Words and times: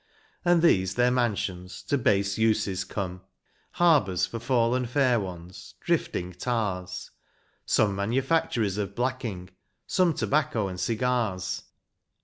And 0.43 0.63
these 0.63 0.95
their 0.95 1.11
mansions, 1.11 1.83
to 1.83 1.95
base 1.95 2.35
uses 2.35 2.83
come,— 2.83 3.21
Harbours 3.79 4.25
for 4.25 4.39
fallen 4.39 4.87
fair 4.87 5.19
ones, 5.19 5.75
drifting 5.79 6.33
tars; 6.33 7.11
Some 7.67 7.97
manufactories 7.97 8.79
of 8.79 8.95
IjJacking, 8.95 9.49
some 9.85 10.15
Tobacco 10.15 10.67
and 10.69 10.79
cigars. 10.79 11.65